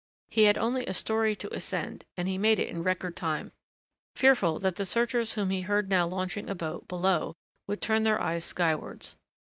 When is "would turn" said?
7.67-8.01